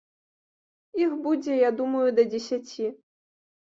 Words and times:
Іх 1.03 1.11
будзе, 1.27 1.59
я 1.67 1.71
думаю, 1.85 2.05
да 2.17 2.29
дзесяці. 2.35 2.95